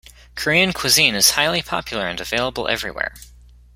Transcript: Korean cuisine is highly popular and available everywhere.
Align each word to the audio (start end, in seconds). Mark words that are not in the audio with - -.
Korean 0.33 0.73
cuisine 0.73 1.13
is 1.13 1.29
highly 1.29 1.61
popular 1.61 2.07
and 2.07 2.19
available 2.19 2.67
everywhere. 2.67 3.13